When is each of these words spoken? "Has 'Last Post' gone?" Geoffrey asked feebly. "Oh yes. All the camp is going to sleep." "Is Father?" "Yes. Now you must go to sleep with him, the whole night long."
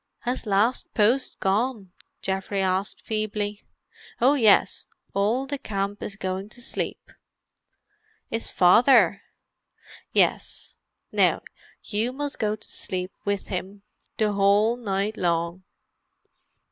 "Has 0.21 0.47
'Last 0.47 0.91
Post' 0.95 1.39
gone?" 1.39 1.91
Geoffrey 2.23 2.59
asked 2.59 3.01
feebly. 3.01 3.61
"Oh 4.19 4.33
yes. 4.33 4.87
All 5.13 5.45
the 5.45 5.59
camp 5.59 6.01
is 6.01 6.15
going 6.15 6.49
to 6.49 6.59
sleep." 6.59 7.11
"Is 8.31 8.49
Father?" 8.49 9.21
"Yes. 10.11 10.75
Now 11.11 11.43
you 11.83 12.11
must 12.13 12.39
go 12.39 12.55
to 12.55 12.67
sleep 12.67 13.11
with 13.25 13.49
him, 13.49 13.83
the 14.17 14.31
whole 14.33 14.75
night 14.75 15.17
long." 15.17 15.65